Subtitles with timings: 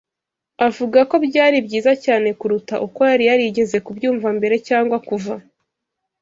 [0.67, 5.35] avuga ko byari byiza cyane kuruta uko yari yarigeze kubyumva mbere cyangwa kuva